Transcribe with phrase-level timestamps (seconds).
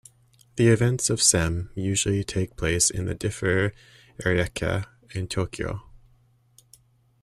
[0.55, 3.71] The events of Sem usually take place in the Differ
[4.25, 5.83] Ariake in Tokyo.